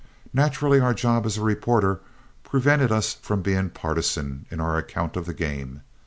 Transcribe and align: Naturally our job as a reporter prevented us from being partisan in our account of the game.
Naturally 0.33 0.79
our 0.79 0.95
job 0.95 1.27
as 1.27 1.37
a 1.37 1.43
reporter 1.43 1.99
prevented 2.41 2.91
us 2.91 3.13
from 3.13 3.43
being 3.43 3.69
partisan 3.69 4.47
in 4.49 4.59
our 4.59 4.75
account 4.79 5.15
of 5.15 5.27
the 5.27 5.33
game. 5.35 5.83